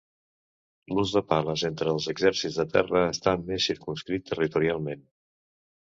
[0.93, 5.09] L'ús de pales entre els exèrcits de terra està més circumscrit territorialment.